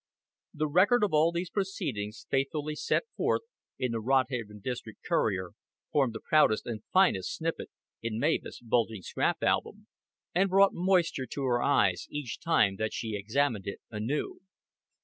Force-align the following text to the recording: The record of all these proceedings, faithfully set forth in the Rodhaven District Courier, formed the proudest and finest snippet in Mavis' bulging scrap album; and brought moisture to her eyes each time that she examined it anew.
The 0.55 0.65
record 0.65 1.03
of 1.03 1.13
all 1.13 1.31
these 1.31 1.51
proceedings, 1.51 2.25
faithfully 2.31 2.73
set 2.73 3.03
forth 3.15 3.43
in 3.77 3.91
the 3.91 3.99
Rodhaven 4.01 4.59
District 4.59 4.97
Courier, 5.07 5.51
formed 5.91 6.13
the 6.15 6.19
proudest 6.19 6.65
and 6.65 6.81
finest 6.91 7.35
snippet 7.35 7.69
in 8.01 8.17
Mavis' 8.17 8.61
bulging 8.61 9.03
scrap 9.03 9.43
album; 9.43 9.85
and 10.33 10.49
brought 10.49 10.73
moisture 10.73 11.27
to 11.27 11.43
her 11.43 11.61
eyes 11.61 12.07
each 12.09 12.39
time 12.39 12.77
that 12.77 12.93
she 12.93 13.15
examined 13.15 13.67
it 13.67 13.79
anew. 13.91 14.41